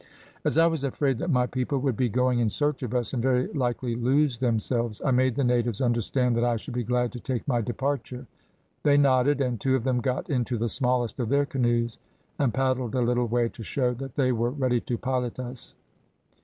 [0.43, 3.21] "As I was afraid that my people would be going in search of us, and
[3.21, 7.19] very likely lose themselves, I made the natives understand that I should be glad to
[7.19, 8.25] take my departure;
[8.81, 11.99] they nodded, and two of them got into the smallest of their canoes
[12.39, 15.75] and paddled a little way, to show that they were ready to pilot us.